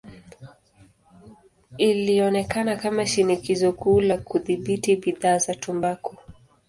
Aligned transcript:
Ilionekana 1.77 2.75
kama 2.75 3.05
shinikizo 3.05 3.71
kuu 3.71 4.01
la 4.01 4.17
kudhibiti 4.17 4.95
bidhaa 4.95 5.37
za 5.37 5.55
tumbaku. 5.55 6.17